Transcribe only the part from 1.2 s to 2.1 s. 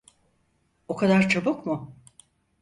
çabuk mu?